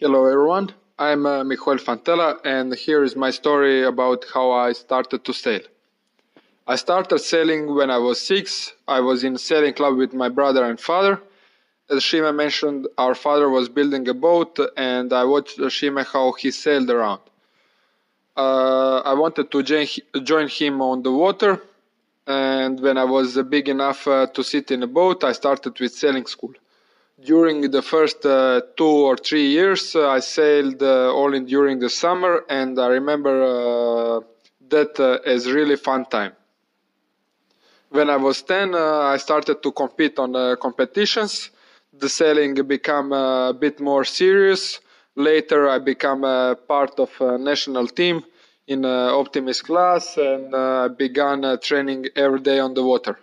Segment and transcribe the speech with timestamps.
[0.00, 5.24] Hello everyone, I'm uh, Michael Fantela and here is my story about how I started
[5.24, 5.62] to sail.
[6.68, 8.74] I started sailing when I was six.
[8.86, 11.20] I was in sailing club with my brother and father.
[11.90, 16.52] As Šime mentioned, our father was building a boat and I watched Šime how he
[16.52, 17.22] sailed around.
[18.36, 19.64] Uh, I wanted to
[20.22, 21.60] join him on the water
[22.28, 25.92] and when I was big enough uh, to sit in a boat, I started with
[25.92, 26.54] sailing school
[27.24, 31.90] during the first uh, two or three years, uh, I sailed uh, only during the
[31.90, 34.20] summer, and I remember uh,
[34.68, 36.32] that uh, as really fun time.
[37.90, 41.50] When I was 10, uh, I started to compete on competitions.
[41.98, 44.80] The sailing became a bit more serious.
[45.16, 48.22] Later, I became a part of a national team
[48.66, 53.18] in Optimist class, and began training every day on the water.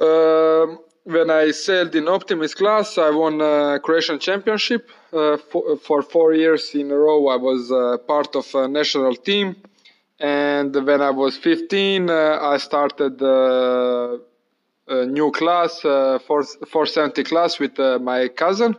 [0.00, 4.90] Um, when I sailed in Optimist class, I won a Croatian championship.
[5.12, 9.14] Uh, for, for, four years in a row, I was uh, part of a national
[9.14, 9.56] team.
[10.18, 14.18] And when I was 15, uh, I started uh,
[14.88, 18.76] a new class, uh, 470 class, with uh, my cousin.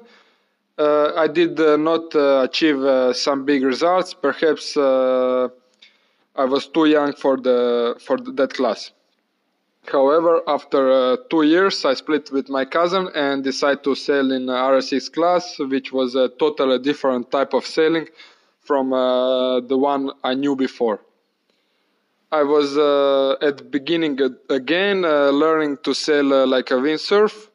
[0.78, 4.14] I did not achieve some big results.
[4.14, 5.50] Perhaps I
[6.36, 8.92] was too young for the for that class.
[9.92, 14.50] However, after uh, two years, I split with my cousin and decided to sail in
[14.50, 18.08] RS:X class, which was a totally different type of sailing
[18.62, 21.00] from uh, the one I knew before.
[22.32, 24.20] I was uh, at the beginning
[24.50, 27.50] again uh, learning to sail uh, like a windsurf.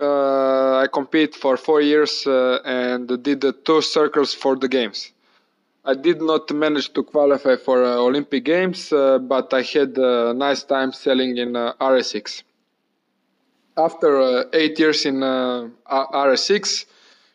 [0.00, 5.12] Uh, I competed for four years and did two circles for the games.
[5.84, 10.32] I did not manage to qualify for uh, Olympic Games, uh, but I had a
[10.32, 12.44] nice time sailing in uh, RS:X.
[13.76, 16.86] After uh, eight years in uh, RS:X,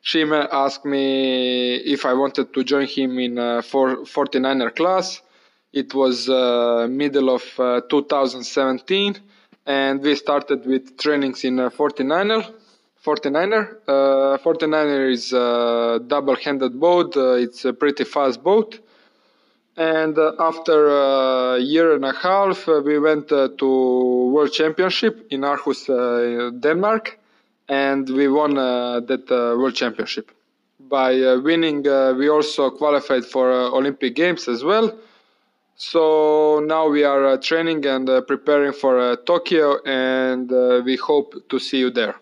[0.01, 5.21] Šime asked me if I wanted to join him in uh, 49er class.
[5.73, 7.43] It was uh, middle of
[7.89, 9.19] 2017,
[9.65, 12.45] and we started with trainings in 49er
[13.03, 13.77] 49er.
[13.87, 17.15] Uh, 49er is a double-handed boat.
[17.15, 18.79] Uh, it's a pretty fast boat.
[19.77, 25.27] And uh, after a year and a half, uh, we went uh, to World Championship
[25.29, 27.19] in Aarhus, uh, Denmark,
[27.69, 30.31] and we won that World Championship.
[30.79, 31.83] By winning,
[32.17, 34.97] we also qualified for Olympic Games as well.
[35.75, 40.49] So now we are training and preparing for Tokyo, and
[40.85, 42.15] we hope to see you there.